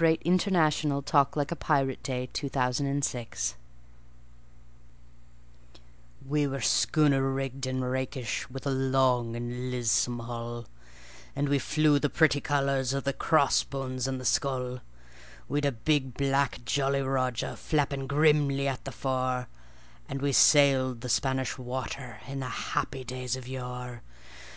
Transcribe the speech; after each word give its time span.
BALLAD 0.00 0.28
OF 0.28 0.52
JOHN 0.52 0.70
SILVER 0.70 1.02
7i 1.02 1.50
A 1.50 1.56
BALLAD 1.56 2.30
OF 2.40 2.52
JOHN 2.52 3.02
SILVER 3.02 3.58
We 6.24 6.46
were 6.46 6.60
schooner 6.60 7.28
rigged 7.28 7.66
and 7.66 7.82
rakish, 7.82 8.48
with 8.48 8.64
a 8.64 8.70
long 8.70 9.34
and 9.34 9.72
lissome 9.72 10.20
hull, 10.20 10.66
And 11.34 11.48
we 11.48 11.58
flew 11.58 11.98
the 11.98 12.08
pretty 12.08 12.40
colours 12.40 12.92
of 12.92 13.02
the 13.02 13.12
cross 13.12 13.64
bones 13.64 14.06
and 14.06 14.20
the 14.20 14.24
skull; 14.24 14.82
We'd 15.48 15.64
a 15.64 15.72
big 15.72 16.14
black 16.14 16.64
Jolly 16.64 17.02
Roger 17.02 17.56
flapping 17.56 18.06
grimly 18.06 18.68
at 18.68 18.84
the 18.84 18.92
fore, 18.92 19.48
And 20.08 20.22
we 20.22 20.30
sailed 20.30 21.00
the 21.00 21.08
Spanish 21.08 21.58
Water 21.58 22.20
in 22.28 22.38
the 22.38 22.46
happy 22.46 23.02
days 23.02 23.34
of 23.34 23.48
yore. 23.48 24.02